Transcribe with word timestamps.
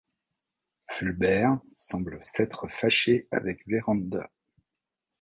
Fulbert 0.89 1.59
semble 1.77 2.17
s’être 2.23 2.67
fâché 2.67 3.27
avec 3.29 3.61
Verand'a. 3.67 4.31